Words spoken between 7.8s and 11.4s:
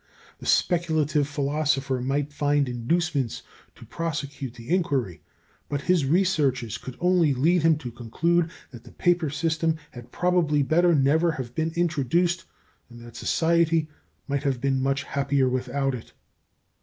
conclude that the paper system had probably better never